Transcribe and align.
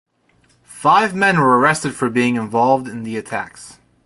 Five 0.63 1.13
men 1.13 1.39
were 1.39 1.59
arrested 1.59 1.93
for 1.93 2.09
being 2.09 2.35
involved 2.35 2.87
in 2.87 3.03
the 3.03 3.17
attacks. 3.17 3.77